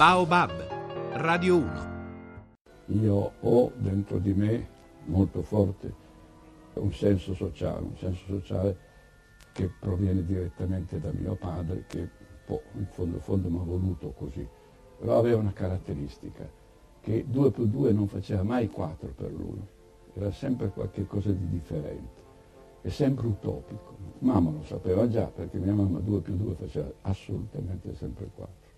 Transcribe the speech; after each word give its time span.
Baobab, 0.00 0.50
Radio 1.12 1.56
1. 1.56 1.72
Io 3.02 3.32
ho 3.38 3.72
dentro 3.76 4.16
di 4.16 4.32
me 4.32 4.66
molto 5.04 5.42
forte 5.42 5.92
un 6.72 6.90
senso 6.90 7.34
sociale, 7.34 7.84
un 7.84 7.94
senso 7.98 8.24
sociale 8.24 8.78
che 9.52 9.70
proviene 9.78 10.24
direttamente 10.24 10.98
da 10.98 11.10
mio 11.12 11.34
padre, 11.34 11.84
che 11.86 12.08
boh, 12.46 12.62
in 12.78 12.86
fondo, 12.86 13.16
in 13.16 13.20
fondo 13.20 13.50
mi 13.50 13.58
ha 13.58 13.62
voluto 13.62 14.12
così, 14.12 14.48
però 14.98 15.18
aveva 15.18 15.38
una 15.38 15.52
caratteristica, 15.52 16.48
che 17.02 17.26
2 17.28 17.50
più 17.50 17.66
2 17.66 17.92
non 17.92 18.08
faceva 18.08 18.42
mai 18.42 18.70
4 18.70 19.12
per 19.14 19.30
lui, 19.30 19.60
era 20.14 20.32
sempre 20.32 20.70
qualcosa 20.70 21.30
di 21.30 21.46
differente, 21.46 22.22
è 22.80 22.88
sempre 22.88 23.26
utopico. 23.26 23.98
Mamma 24.20 24.50
lo 24.50 24.62
sapeva 24.62 25.06
già 25.08 25.26
perché 25.26 25.58
mia 25.58 25.74
mamma 25.74 25.98
2 25.98 26.20
più 26.20 26.36
2 26.36 26.54
faceva 26.54 26.90
assolutamente 27.02 27.94
sempre 27.94 28.30
4. 28.34 28.69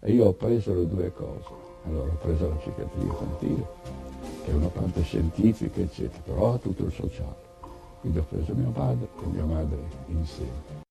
E 0.00 0.12
io 0.12 0.26
ho 0.26 0.32
preso 0.32 0.72
le 0.74 0.88
due 0.88 1.12
cose. 1.12 1.68
Allora 1.86 2.10
ho 2.10 2.16
preso 2.16 2.48
la 2.48 2.54
psichiatria 2.54 3.04
infantile, 3.04 3.66
che 4.44 4.50
è 4.50 4.54
una 4.54 4.68
parte 4.68 5.02
scientifica, 5.02 5.80
eccetera, 5.80 6.22
però 6.24 6.54
ha 6.54 6.58
tutto 6.58 6.84
il 6.84 6.92
sociale. 6.92 7.48
Quindi 8.00 8.18
ho 8.18 8.24
preso 8.28 8.54
mio 8.54 8.70
padre 8.70 9.08
e 9.22 9.26
mia 9.26 9.44
madre 9.44 9.78
insieme. 10.08 10.88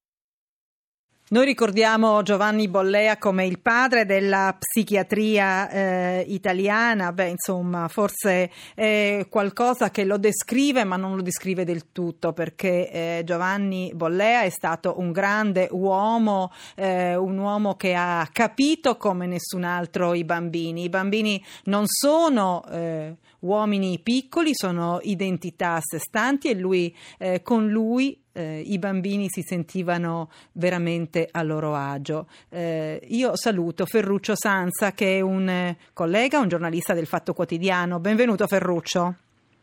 Noi 1.31 1.45
ricordiamo 1.45 2.23
Giovanni 2.23 2.67
Bollea 2.67 3.19
come 3.19 3.45
il 3.45 3.59
padre 3.59 4.07
della 4.07 4.57
psichiatria 4.57 5.69
eh, 5.69 6.25
italiana, 6.27 7.13
beh 7.13 7.27
insomma 7.27 7.87
forse 7.87 8.49
è 8.73 9.27
qualcosa 9.29 9.91
che 9.91 10.05
lo 10.05 10.17
descrive 10.17 10.85
ma 10.85 10.95
non 10.95 11.15
lo 11.15 11.21
descrive 11.21 11.65
del 11.65 11.91
tutto 11.91 12.33
perché 12.33 12.89
eh, 12.89 13.21
Giovanni 13.25 13.91
Bollea 13.93 14.41
è 14.41 14.49
stato 14.49 14.95
un 14.97 15.11
grande 15.11 15.67
uomo, 15.69 16.51
eh, 16.73 17.15
un 17.15 17.37
uomo 17.37 17.75
che 17.75 17.93
ha 17.93 18.27
capito 18.33 18.97
come 18.97 19.27
nessun 19.27 19.65
altro 19.65 20.15
i 20.15 20.23
bambini. 20.23 20.85
I 20.85 20.89
bambini 20.89 21.45
non 21.65 21.83
sono 21.85 22.65
eh, 22.71 23.15
uomini 23.39 23.99
piccoli, 23.99 24.51
sono 24.53 24.99
identità 25.03 25.75
a 25.75 25.81
sé 25.81 25.99
stanti 25.99 26.49
e 26.49 26.55
lui 26.55 26.95
eh, 27.17 27.41
con 27.41 27.67
lui 27.67 28.21
eh, 28.33 28.61
i 28.65 28.77
bambini 28.79 29.27
si 29.29 29.41
sentivano 29.41 30.29
veramente 30.53 31.27
a 31.29 31.43
loro 31.43 31.75
agio. 31.75 32.27
Eh, 32.49 33.01
io 33.09 33.35
saluto 33.35 33.85
Ferruccio 33.85 34.35
Sanza 34.35 34.91
che 34.93 35.17
è 35.17 35.21
un 35.21 35.47
eh, 35.47 35.77
collega, 35.93 36.39
un 36.39 36.47
giornalista 36.47 36.93
del 36.93 37.05
Fatto 37.07 37.33
Quotidiano. 37.33 37.99
Benvenuto 37.99 38.47
Ferruccio. 38.47 39.15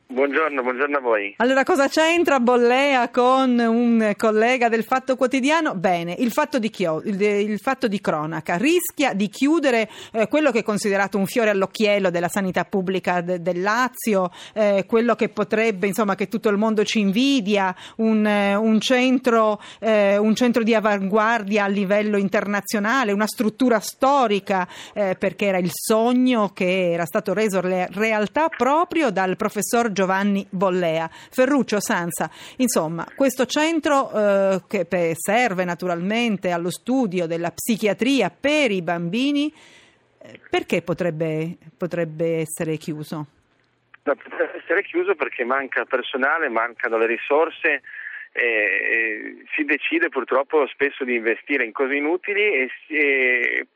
Buongiorno, 0.09 0.63
buongiorno 0.63 0.99
a 0.99 1.01
voi. 1.01 1.35
Allora, 1.39 1.65
cosa 1.65 1.89
c'entra 1.89 2.39
Bollea 2.39 3.11
con 3.11 3.59
un 3.59 4.13
collega 4.17 4.69
del 4.69 4.85
Fatto 4.85 5.17
Quotidiano? 5.17 5.75
Bene, 5.75 6.15
il 6.17 6.31
fatto 6.31 6.61
di, 6.61 6.71
chio, 6.71 7.03
il, 7.05 7.21
il 7.21 7.59
fatto 7.59 7.89
di 7.89 8.01
cronaca 8.01 8.57
rischia 8.57 9.15
di 9.15 9.29
chiudere 9.29 9.91
eh, 10.13 10.29
quello 10.29 10.53
che 10.53 10.61
è 10.61 10.63
considerato 10.63 11.19
un 11.19 11.27
fiore 11.27 11.51
all'occhiello 11.51 12.11
della 12.11 12.29
sanità 12.29 12.65
pubblica 12.65 13.21
de, 13.21 13.43
del 13.43 13.61
Lazio, 13.61 14.31
eh, 14.55 14.85
quello 14.87 15.17
che 15.17 15.29
potrebbe, 15.29 15.89
insomma, 15.89 16.15
che 16.15 16.29
tutto 16.29 16.51
il 16.51 16.57
mondo 16.57 16.85
ci 16.85 17.01
invidia, 17.01 17.75
un, 17.97 18.25
eh, 18.25 18.55
un, 18.55 18.79
centro, 18.79 19.61
eh, 19.81 20.19
un 20.19 20.37
centro, 20.37 20.63
di 20.63 20.73
avanguardia 20.73 21.65
a 21.65 21.69
livello 21.69 22.17
internazionale, 22.17 23.11
una 23.11 23.27
struttura 23.27 23.81
storica, 23.81 24.69
eh, 24.95 25.17
perché 25.19 25.47
era 25.47 25.59
il 25.59 25.71
sogno 25.73 26.51
che 26.55 26.93
era 26.93 27.07
stato 27.07 27.35
reso 27.35 27.61
realtà 27.61 28.49
proprio 28.49 29.11
dal 29.11 29.35
professor 29.35 29.95
Giovanni 29.97 30.47
Bollea. 30.51 31.09
Ferruccio 31.09 31.81
Sanza, 31.81 32.31
insomma, 32.59 33.07
questo 33.17 33.47
centro 33.47 34.13
eh, 34.13 34.61
che 34.69 34.87
serve 35.15 35.65
naturalmente 35.65 36.51
allo 36.51 36.71
studio 36.71 37.27
della 37.27 37.51
psichiatria 37.51 38.29
per 38.29 38.71
i 38.71 38.83
bambini, 38.83 39.51
eh, 40.21 40.39
perché 40.51 40.83
potrebbe, 40.83 41.57
potrebbe 41.79 42.41
essere 42.41 42.77
chiuso? 42.77 43.27
Potrebbe 44.03 44.59
essere 44.63 44.83
chiuso 44.83 45.15
perché 45.15 45.45
manca 45.45 45.87
personale, 45.87 46.51
mancano 46.51 46.99
le 46.99 47.07
risorse. 47.07 47.81
Eh, 48.33 49.45
si 49.55 49.65
decide 49.65 50.11
purtroppo 50.11 50.67
spesso 50.67 51.05
di 51.05 51.15
investire 51.15 51.65
in 51.65 51.73
cose 51.73 51.95
inutili 51.95 52.43
e, 52.43 52.71
e, 52.89 53.67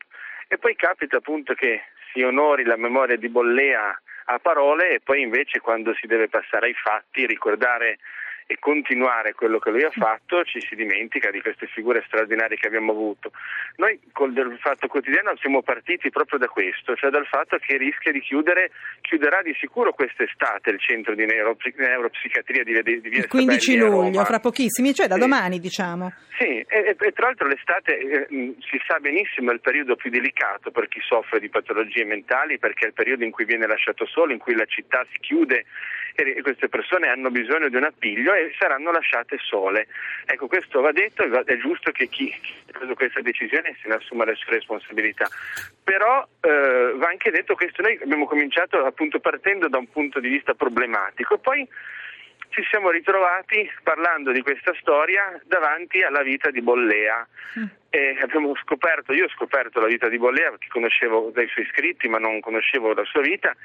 e 0.47 0.57
poi 0.59 0.75
capita 0.75 1.17
appunto 1.17 1.55
che 1.55 1.81
si 2.13 2.21
onori 2.21 2.63
la 2.63 2.77
memoria 2.77 3.17
di 3.17 3.27
Bollea 3.27 3.99
a 4.33 4.39
parole 4.39 4.95
e 4.95 4.99
poi 4.99 5.21
invece 5.21 5.59
quando 5.59 5.93
si 5.93 6.07
deve 6.07 6.27
passare 6.29 6.67
ai 6.67 6.73
fatti 6.73 7.25
ricordare 7.25 7.99
e 8.47 8.57
continuare 8.59 9.33
quello 9.33 9.59
che 9.59 9.71
lui 9.71 9.83
ha 9.83 9.91
fatto, 9.91 10.43
ci 10.43 10.59
si 10.61 10.75
dimentica 10.75 11.31
di 11.31 11.41
queste 11.41 11.67
figure 11.67 12.03
straordinarie 12.05 12.57
che 12.57 12.67
abbiamo 12.67 12.91
avuto. 12.91 13.31
Noi 13.77 13.99
col 14.11 14.33
del 14.33 14.57
Fatto 14.59 14.87
Quotidiano 14.87 15.35
siamo 15.37 15.61
partiti 15.61 16.09
proprio 16.09 16.39
da 16.39 16.47
questo, 16.47 16.95
cioè 16.95 17.09
dal 17.09 17.25
fatto 17.27 17.57
che 17.57 17.77
rischia 17.77 18.11
di 18.11 18.19
chiudere, 18.19 18.71
chiuderà 19.01 19.41
di 19.41 19.55
sicuro 19.59 19.93
quest'estate 19.93 20.69
il 20.71 20.79
centro 20.79 21.15
di 21.15 21.25
neuropsichiatria 21.25 22.63
di, 22.63 22.81
di, 22.81 23.01
di 23.01 23.09
Via 23.09 23.19
Il 23.19 23.27
15 23.27 23.77
luglio, 23.77 24.25
fra 24.25 24.39
pochissimi, 24.39 24.93
cioè 24.93 25.07
da 25.07 25.15
sì. 25.15 25.19
domani 25.21 25.59
diciamo. 25.59 26.11
Sì, 26.37 26.59
e, 26.59 26.65
e, 26.67 26.95
e, 26.97 27.11
tra 27.11 27.27
l'altro 27.27 27.47
l'estate 27.47 27.97
eh, 27.97 28.27
si 28.59 28.81
sa 28.87 28.99
benissimo 28.99 29.51
è 29.51 29.53
il 29.53 29.61
periodo 29.61 29.95
più 29.95 30.09
delicato 30.09 30.71
per 30.71 30.87
chi 30.87 30.99
soffre 31.01 31.39
di 31.39 31.49
patologie 31.49 32.03
mentali 32.03 32.57
perché 32.57 32.85
è 32.85 32.87
il 32.87 32.93
periodo 32.93 33.23
in 33.23 33.31
cui 33.31 33.45
viene 33.45 33.67
lasciato 33.67 34.05
solo, 34.05 34.31
in 34.33 34.39
cui 34.39 34.55
la 34.55 34.65
città 34.65 35.05
si 35.11 35.19
chiude 35.19 35.65
e 36.15 36.41
queste 36.41 36.69
persone 36.69 37.07
hanno 37.07 37.29
bisogno 37.29 37.69
di 37.69 37.75
un 37.75 37.83
appiglio 37.83 38.33
e 38.33 38.53
saranno 38.57 38.91
lasciate 38.91 39.37
sole. 39.39 39.87
Ecco, 40.25 40.47
questo 40.47 40.81
va 40.81 40.91
detto, 40.91 41.23
è 41.23 41.57
giusto 41.57 41.91
che 41.91 42.07
chi 42.07 42.33
ha 42.69 42.77
preso 42.77 42.93
questa 42.93 43.21
decisione 43.21 43.75
se 43.81 43.87
ne 43.87 43.95
assuma 43.95 44.25
le 44.25 44.35
sue 44.35 44.53
responsabilità. 44.53 45.27
Però 45.83 46.27
eh, 46.41 46.93
va 46.95 47.07
anche 47.07 47.31
detto 47.31 47.55
questo, 47.55 47.81
noi 47.81 47.97
abbiamo 48.01 48.25
cominciato 48.25 48.83
appunto 48.85 49.19
partendo 49.19 49.67
da 49.67 49.77
un 49.77 49.89
punto 49.89 50.19
di 50.19 50.29
vista 50.29 50.53
problematico 50.53 51.35
e 51.35 51.39
poi 51.39 51.67
ci 52.49 52.63
siamo 52.69 52.89
ritrovati 52.89 53.69
parlando 53.81 54.31
di 54.31 54.41
questa 54.41 54.73
storia 54.79 55.39
davanti 55.45 56.01
alla 56.01 56.21
vita 56.21 56.51
di 56.51 56.61
Bollea. 56.61 57.25
Mm. 57.59 57.65
E 57.89 58.17
abbiamo 58.21 58.53
scoperto, 58.55 59.13
io 59.13 59.25
ho 59.25 59.29
scoperto 59.29 59.79
la 59.79 59.87
vita 59.87 60.07
di 60.07 60.17
Bollea 60.17 60.49
perché 60.51 60.67
conoscevo 60.69 61.31
dai 61.33 61.47
suoi 61.47 61.65
scritti 61.71 62.07
ma 62.07 62.19
non 62.19 62.39
conoscevo 62.39 62.93
la 62.93 63.03
sua 63.03 63.21
vita 63.21 63.55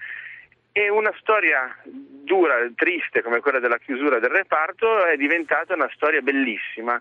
e 0.77 0.91
una 0.91 1.13
storia 1.19 1.75
dura, 1.85 2.57
triste 2.75 3.23
come 3.23 3.41
quella 3.41 3.61
della 3.61 3.79
chiusura 3.79 4.19
del 4.19 4.29
reparto 4.29 5.07
è 5.07 5.17
diventata 5.17 5.73
una 5.73 5.89
storia 5.95 6.21
bellissima 6.21 7.01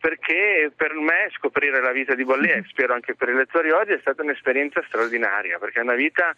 perché 0.00 0.72
per 0.74 0.94
me 0.94 1.30
scoprire 1.36 1.80
la 1.80 1.92
vita 1.92 2.16
di 2.16 2.24
Bollea 2.24 2.60
spero 2.66 2.92
anche 2.92 3.14
per 3.14 3.28
i 3.28 3.34
lettori 3.34 3.70
oggi 3.70 3.92
è 3.92 3.98
stata 4.00 4.22
un'esperienza 4.22 4.82
straordinaria 4.88 5.60
perché 5.60 5.78
è 5.78 5.82
una 5.82 5.94
vita 5.94 6.34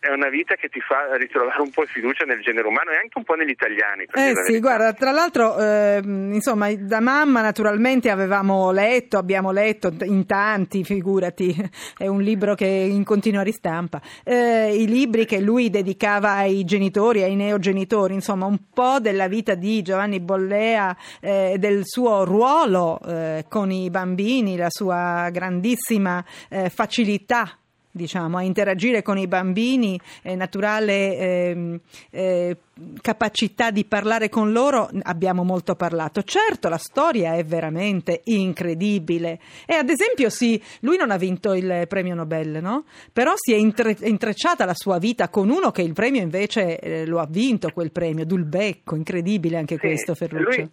è 0.00 0.08
una 0.08 0.30
vita 0.30 0.54
che 0.54 0.68
ti 0.68 0.80
fa 0.80 1.14
ritrovare 1.16 1.60
un 1.60 1.70
po' 1.70 1.84
fiducia 1.84 2.24
nel 2.24 2.40
genere 2.40 2.66
umano 2.66 2.90
e 2.90 2.96
anche 2.96 3.18
un 3.18 3.24
po' 3.24 3.34
negli 3.34 3.50
italiani. 3.50 4.06
Eh 4.12 4.32
sì, 4.44 4.58
guarda, 4.58 4.94
tra 4.94 5.10
l'altro, 5.10 5.58
eh, 5.58 6.00
insomma, 6.02 6.72
da 6.74 7.00
mamma 7.00 7.42
naturalmente 7.42 8.08
avevamo 8.08 8.70
letto, 8.72 9.18
abbiamo 9.18 9.52
letto 9.52 9.92
in 10.02 10.24
tanti, 10.24 10.84
figurati, 10.84 11.54
è 11.98 12.06
un 12.06 12.22
libro 12.22 12.54
che 12.54 12.66
in 12.66 13.04
continua 13.04 13.42
ristampa, 13.42 14.00
eh, 14.24 14.74
i 14.74 14.86
libri 14.86 15.26
che 15.26 15.40
lui 15.40 15.68
dedicava 15.68 16.32
ai 16.32 16.64
genitori, 16.64 17.22
ai 17.22 17.36
neogenitori, 17.36 18.14
insomma, 18.14 18.46
un 18.46 18.70
po' 18.72 19.00
della 19.00 19.28
vita 19.28 19.54
di 19.54 19.82
Giovanni 19.82 20.18
Bollea, 20.20 20.96
eh, 21.20 21.56
del 21.58 21.82
suo 21.84 22.24
ruolo 22.24 22.98
eh, 23.06 23.44
con 23.48 23.70
i 23.70 23.90
bambini, 23.90 24.56
la 24.56 24.70
sua 24.70 25.28
grandissima 25.30 26.24
eh, 26.48 26.70
facilità 26.70 27.54
diciamo, 27.90 28.38
a 28.38 28.42
interagire 28.42 29.02
con 29.02 29.18
i 29.18 29.26
bambini, 29.26 30.00
eh, 30.22 30.36
naturale 30.36 31.16
eh, 31.16 31.80
eh, 32.10 32.56
capacità 33.00 33.70
di 33.70 33.84
parlare 33.84 34.28
con 34.28 34.52
loro, 34.52 34.88
abbiamo 35.02 35.42
molto 35.42 35.74
parlato. 35.74 36.22
Certo, 36.22 36.68
la 36.68 36.78
storia 36.78 37.34
è 37.34 37.44
veramente 37.44 38.20
incredibile 38.24 39.38
e 39.66 39.74
ad 39.74 39.88
esempio 39.88 40.30
sì, 40.30 40.62
lui 40.80 40.96
non 40.96 41.10
ha 41.10 41.16
vinto 41.16 41.54
il 41.54 41.86
premio 41.88 42.14
Nobel, 42.14 42.60
no? 42.62 42.84
Però 43.12 43.32
si 43.34 43.52
è 43.52 43.56
intre- 43.56 43.96
intrecciata 44.00 44.64
la 44.64 44.74
sua 44.74 44.98
vita 44.98 45.28
con 45.28 45.50
uno 45.50 45.70
che 45.70 45.82
il 45.82 45.92
premio 45.92 46.22
invece 46.22 46.78
eh, 46.78 47.06
lo 47.06 47.18
ha 47.18 47.26
vinto 47.28 47.70
quel 47.70 47.90
premio, 47.90 48.24
Dulbecco, 48.24 48.94
incredibile 48.94 49.58
anche 49.58 49.74
sì, 49.74 49.80
questo 49.80 50.14
Ferruccio. 50.14 50.60
Lui, 50.60 50.70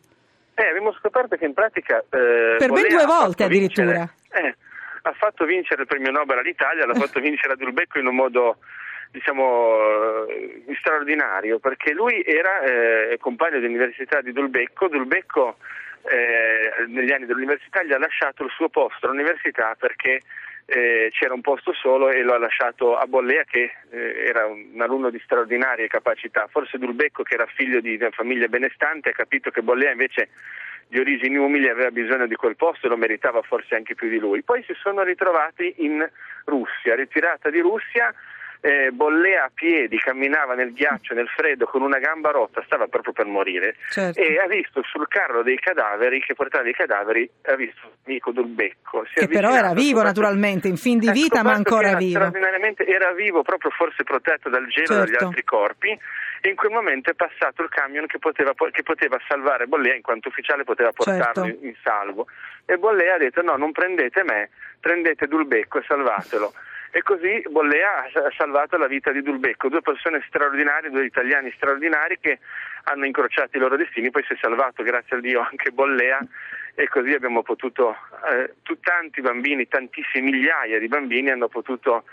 eh, 0.56 0.68
abbiamo 0.70 0.94
scoperto 0.94 1.36
che 1.36 1.46
in 1.46 1.54
pratica... 1.54 2.00
Eh, 2.00 2.56
per 2.58 2.72
ben 2.72 2.88
due 2.90 3.06
volte 3.06 3.44
addirittura. 3.44 4.12
Ha 5.08 5.14
fatto 5.14 5.46
vincere 5.46 5.84
il 5.84 5.88
premio 5.88 6.12
Nobel 6.12 6.40
all'Italia, 6.40 6.86
l'ha 6.86 6.94
fatto 6.94 7.22
vincere 7.22 7.54
a 7.54 7.56
Dulbecco 7.56 7.98
in 7.98 8.08
un 8.08 8.16
modo 8.16 8.58
diciamo 9.10 10.26
eh, 10.28 10.64
straordinario 10.80 11.60
perché 11.60 11.94
lui 11.94 12.22
era 12.26 12.60
eh, 12.60 13.18
compagno 13.18 13.60
di 13.60 13.66
università 13.66 14.20
di 14.20 14.34
Dulbecco, 14.34 14.90
Dulbecco 14.90 15.60
eh, 16.10 16.88
negli 16.88 17.14
anni 17.14 17.26
dell'università 17.26 17.84
gli 17.84 17.94
ha 17.94 17.98
lasciato 17.98 18.44
il 18.44 18.52
suo 18.52 18.68
posto 18.68 19.06
all'università 19.06 19.78
perché 19.80 20.24
eh, 20.66 21.10
c'era 21.14 21.34
un 21.34 21.40
posto 21.40 21.72
solo 21.72 22.10
e 22.10 22.22
lo 22.22 22.34
ha 22.34 22.38
lasciato 22.38 22.98
a 22.98 23.08
Bollea 23.08 23.46
che 23.46 23.72
eh, 23.90 24.26
era 24.28 24.46
un, 24.46 24.76
alunno 24.82 25.10
di 25.10 25.22
straordinarie 25.24 25.88
capacità. 25.88 26.48
Forse 26.52 26.78
Dulbecco 26.78 27.24
che 27.24 27.36
era 27.36 27.46
figlio 27.46 27.80
di 27.80 27.96
una 27.96 28.12
famiglia 28.12 28.48
benestante 28.48 29.12
ha 29.12 29.14
capito 29.14 29.52
che 29.52 29.62
Bollea 29.62 29.92
invece 29.92 30.28
di 30.88 31.00
origini 31.00 31.38
umili 31.38 31.70
aveva 31.70 31.92
bisogno 31.92 32.28
di 32.28 32.36
quel 32.36 32.56
posto 32.56 32.86
e 32.86 32.90
lo 32.90 32.98
meritava 32.98 33.42
forse 33.42 33.76
anche 33.76 33.96
più 33.96 34.10
di 34.10 34.20
lui. 34.20 34.44
Poi 34.44 34.64
si 34.64 34.74
sono 34.82 35.04
ritrovati 35.04 35.76
in 35.78 36.08
Russia, 36.46 36.96
ritirata 36.96 37.50
di 37.50 37.60
Russia 37.60 38.14
eh, 38.62 38.90
bollea 38.92 39.46
a 39.46 39.52
piedi, 39.54 39.98
camminava 39.98 40.56
nel 40.56 40.74
ghiaccio, 40.74 41.14
nel 41.14 41.28
freddo, 41.28 41.66
con 41.66 41.82
una 41.82 42.00
gamba 42.00 42.32
rotta, 42.32 42.64
stava 42.66 42.88
proprio 42.88 43.14
per 43.14 43.26
morire 43.26 43.76
Certo. 43.90 44.20
e 44.20 44.40
ha 44.40 44.48
visto 44.48 44.82
sul 44.84 45.08
carro 45.08 45.44
dei 45.44 45.58
cadaveri, 45.60 46.20
che 46.22 46.34
portava 46.34 46.68
i 46.68 46.74
cadaveri, 46.74 47.30
ha 47.44 47.56
visto 47.56 47.92
l'amico 48.04 48.32
Dulbecco. 48.32 49.06
Si 49.06 49.20
è 49.20 49.20
Che 49.22 49.28
però 49.28 49.56
era 49.56 49.74
vivo 49.74 50.02
naturalmente, 50.02 50.68
in 50.68 50.78
fin 50.78 50.98
di 50.98 51.08
ha 51.08 51.12
vita, 51.12 51.44
ma 51.44 51.52
ancora 51.54 51.96
vivo. 51.96 52.18
Straordinariamente 52.20 52.86
era 52.86 53.14
vivo, 53.14 53.44
proprio 53.44 53.72
forse 53.72 54.04
protetto 54.04 54.50
dal 54.50 54.66
gelo 54.68 54.94
e 54.94 54.98
dagli 54.98 55.10
Certo. 55.10 55.26
altri 55.26 55.44
corpi. 55.44 56.00
E 56.42 56.50
in 56.50 56.56
quel 56.56 56.72
momento 56.72 57.10
è 57.10 57.14
passato 57.14 57.64
il 57.64 57.70
camion 57.70 58.06
che 58.06 58.20
poteva, 58.20 58.54
che 58.72 58.84
poteva 58.84 59.20
salvare 59.28 59.68
Bollea, 59.68 59.96
in 59.96 60.02
quanto 60.02 60.30
ufficiale 60.30 60.64
poteva 60.64 60.92
portarlo 60.92 61.44
Certo. 61.46 61.46
in, 61.46 61.58
in 61.70 61.76
salvo. 61.84 62.28
E 62.66 62.78
Bollea 62.78 63.16
ha 63.16 63.18
detto: 63.18 63.42
No, 63.42 63.56
non 63.56 63.72
prendete 63.72 64.24
me, 64.24 64.50
prendete 64.80 65.28
Dulbecco 65.28 65.80
e 65.80 65.84
salvatelo. 65.88 66.54
E 66.92 67.02
così 67.02 67.44
Bollea 67.50 68.06
ha 68.14 68.26
ha 68.26 68.32
salvato 68.38 68.78
la 68.78 68.88
vita 68.88 69.12
di 69.12 69.22
Dulbecco, 69.22 69.68
due 69.68 69.82
persone 69.82 70.24
straordinarie, 70.28 70.90
due 70.90 71.06
italiani 71.06 71.52
straordinari 71.56 72.18
che 72.20 72.40
hanno 72.84 73.06
incrociato 73.06 73.58
i 73.58 73.60
loro 73.60 73.76
destini, 73.76 74.10
poi 74.10 74.24
si 74.24 74.34
è 74.34 74.38
salvato, 74.40 74.84
grazie 74.84 75.18
a 75.18 75.20
Dio, 75.20 75.42
anche 75.42 75.72
Bollea 75.72 76.20
e 76.76 76.88
così 76.88 77.12
abbiamo 77.12 77.42
potuto, 77.44 77.98
eh, 78.32 78.54
tu- 78.64 78.80
tanti 78.80 79.20
bambini, 79.22 79.68
tantissime 79.68 80.30
migliaia 80.30 80.80
di 80.80 80.88
bambini 80.88 81.30
hanno 81.30 81.48
potuto 81.50 82.06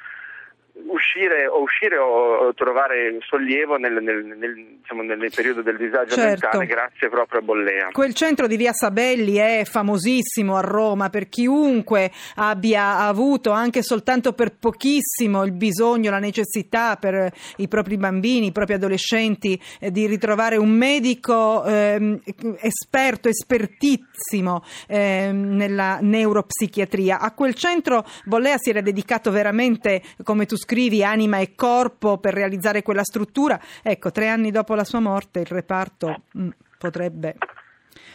uscire 0.86 1.46
o, 1.46 1.60
uscire 1.62 1.96
o 1.96 2.52
trovare 2.54 3.18
sollievo 3.20 3.76
nel, 3.76 4.02
nel- 4.02 4.24
nel- 4.24 4.78
diciamo, 4.80 5.02
nel 5.02 5.30
periodo 5.34 5.62
del 5.62 5.76
disagio 5.76 6.14
Certo. 6.14 6.46
mentale 6.48 6.66
grazie 6.66 7.08
proprio 7.08 7.40
a 7.40 7.42
Bollea. 7.42 7.88
Quel 7.92 8.14
centro 8.14 8.46
di 8.46 8.56
Via 8.56 8.72
Sabelli 8.72 9.36
è 9.36 9.62
famosissimo 9.64 10.56
a 10.56 10.60
Roma 10.60 11.10
per 11.10 11.28
chiunque 11.28 12.10
abbia 12.36 12.98
avuto 12.98 13.52
anche 13.52 13.82
soltanto 13.82 14.32
per 14.32 14.56
pochissimo 14.58 15.44
il 15.44 15.52
bisogno, 15.52 16.10
la 16.10 16.18
necessità 16.18 16.96
per 16.96 17.32
i 17.56 17.68
propri 17.68 17.96
bambini, 17.96 18.46
i 18.46 18.52
propri 18.52 18.74
adolescenti 18.74 19.60
eh, 19.78 19.90
di 19.90 20.06
ritrovare 20.06 20.56
un 20.56 20.70
medico 20.70 21.64
ehm, 21.64 22.20
esperto, 22.60 23.28
espertissimo 23.28 24.64
ehm, 24.88 25.54
nella 25.54 25.98
neuropsichiatria. 26.00 27.20
A 27.20 27.32
quel 27.32 27.54
centro 27.54 28.04
Bollea 28.24 28.56
si 28.58 28.70
era 28.70 28.80
dedicato 28.80 29.30
veramente, 29.30 30.02
come 30.22 30.46
tu 30.46 30.56
scrivi, 30.64 31.04
anima 31.04 31.38
e 31.38 31.54
corpo 31.54 32.18
per 32.18 32.34
realizzare 32.34 32.82
quella 32.82 33.04
struttura. 33.04 33.60
Ecco, 33.82 34.10
tre 34.10 34.28
anni 34.28 34.50
dopo 34.50 34.74
la 34.74 34.84
sua 34.84 35.00
morte 35.00 35.40
il 35.40 35.46
reparto 35.46 36.22
mm, 36.36 36.48
potrebbe 36.78 37.36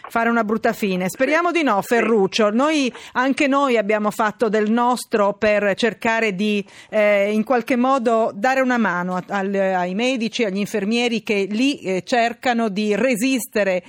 fare 0.09 0.29
una 0.29 0.43
brutta 0.43 0.73
fine. 0.73 1.07
Speriamo 1.07 1.51
di 1.51 1.63
no, 1.63 1.81
Ferruccio. 1.81 2.49
Noi, 2.49 2.91
anche 3.13 3.47
noi 3.47 3.77
abbiamo 3.77 4.11
fatto 4.11 4.49
del 4.49 4.71
nostro 4.71 5.33
per 5.33 5.75
cercare 5.75 6.33
di 6.33 6.65
eh, 6.89 7.31
in 7.31 7.43
qualche 7.43 7.75
modo 7.75 8.31
dare 8.33 8.61
una 8.61 8.77
mano 8.77 9.15
a- 9.15 9.23
al- 9.27 9.53
ai 9.53 9.93
medici, 9.93 10.43
agli 10.43 10.57
infermieri 10.57 11.21
che 11.21 11.47
lì 11.49 11.79
eh, 11.79 12.03
cercano 12.03 12.69
di 12.69 12.95
resistere 12.95 13.83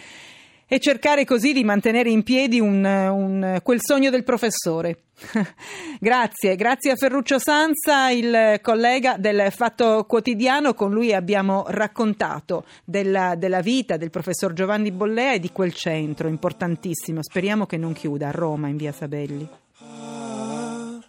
e 0.73 0.79
cercare 0.79 1.25
così 1.25 1.53
di 1.53 1.65
mantenere 1.65 2.11
in 2.11 2.23
piedi 2.23 2.61
un- 2.61 2.85
un- 2.85 3.59
quel 3.61 3.81
sogno 3.83 4.09
del 4.09 4.23
professore. 4.23 5.07
grazie, 5.99 6.55
grazie 6.55 6.93
a 6.93 6.97
Ferruccio 6.97 7.41
Sanza, 7.41 8.11
il 8.11 8.61
collega 8.63 9.17
del 9.19 9.51
Fatto 9.51 10.05
Quotidiano, 10.07 10.73
con 10.75 10.93
lui 10.93 11.13
abbiamo 11.13 11.65
raccontato 11.67 12.65
della, 12.85 13.35
della 13.35 13.61
vita 13.61 13.97
del 13.97 14.11
professor 14.11 14.53
Giovanni 14.53 14.93
Bollea 14.93 15.33
e 15.33 15.41
di 15.41 15.51
quel 15.51 15.75
centro 15.75 16.29
importantissimo, 16.29 17.21
speriamo 17.21 17.67
che 17.67 17.77
non 17.77 17.93
chiuda 17.93 18.29
a 18.29 18.31
Roma 18.31 18.69
in 18.69 18.77
via 18.77 18.93
Sabelli. 18.93 19.49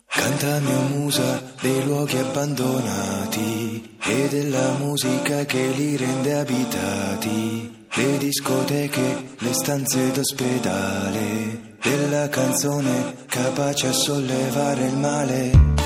Canta 0.07 0.59
mia 0.59 0.79
musa 0.97 1.41
dei 1.61 1.83
luoghi 1.85 2.17
abbandonati 2.17 3.97
e 4.03 4.27
della 4.29 4.73
musica 4.79 5.45
che 5.45 5.67
li 5.75 5.95
rende 5.97 6.33
abitati. 6.33 7.79
Le 7.93 8.17
discoteche, 8.19 9.35
le 9.39 9.53
stanze 9.53 10.11
d'ospedale, 10.13 11.75
della 11.81 12.29
canzone 12.29 13.15
capace 13.27 13.87
a 13.87 13.91
sollevare 13.91 14.85
il 14.85 14.95
male. 14.95 15.80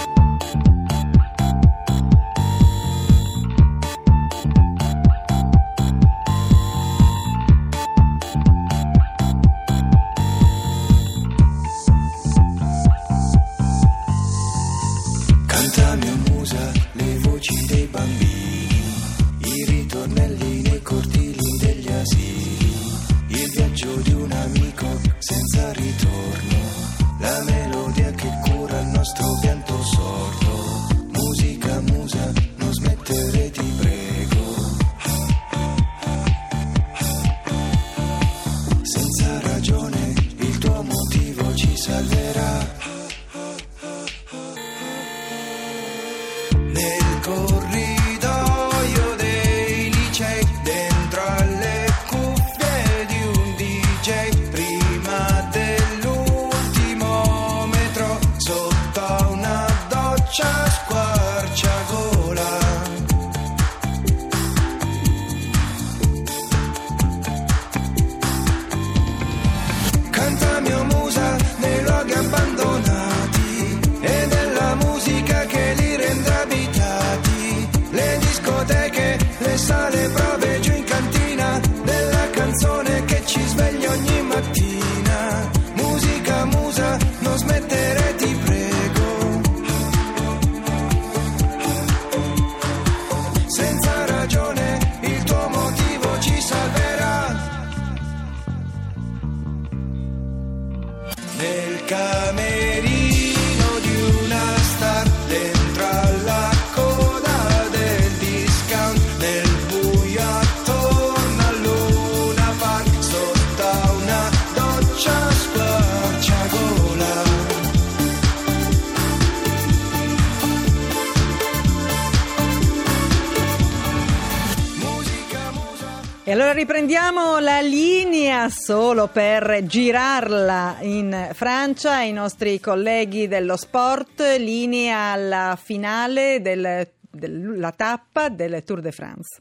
E 126.27 126.31
allora 126.31 126.53
riprendiamo 126.53 127.37
la 127.37 127.59
linea 127.61 128.49
solo 128.49 129.07
per 129.07 129.63
girarla 129.65 130.77
in 130.81 131.29
Francia 131.33 131.97
ai 131.97 132.13
nostri 132.13 132.59
colleghi 132.59 133.27
dello 133.27 133.55
sport, 133.55 134.21
linea 134.39 135.11
alla 135.11 135.55
finale 135.61 136.41
del- 136.41 136.89
della 137.11 137.71
tappa 137.71 138.29
del 138.29 138.63
Tour 138.63 138.81
de 138.81 138.91
France. 138.91 139.39